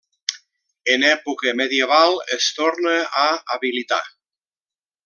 [0.93, 4.05] En època medieval es torna a habilitar.